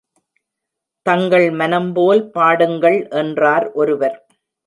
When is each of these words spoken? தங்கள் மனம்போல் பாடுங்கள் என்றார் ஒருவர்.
தங்கள் 1.05 1.45
மனம்போல் 1.51 2.23
பாடுங்கள் 2.29 2.99
என்றார் 3.11 3.71
ஒருவர். 3.73 4.17